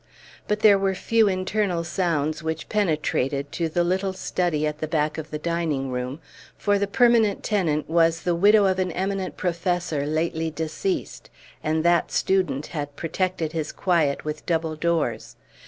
[0.47, 5.19] But there were few internal sounds which penetrated to the little study at the back
[5.19, 6.19] of the dining room,
[6.57, 11.29] for the permanent tenant was the widow of an eminent professor lately deceased,
[11.63, 15.35] and that student had protected his quiet with double doors.